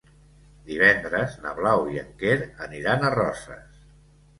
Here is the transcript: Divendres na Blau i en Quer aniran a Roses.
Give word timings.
Divendres 0.69 1.37
na 1.45 1.53
Blau 1.61 1.87
i 1.99 2.03
en 2.07 2.11
Quer 2.25 2.37
aniran 2.69 3.07
a 3.13 3.17
Roses. 3.23 3.83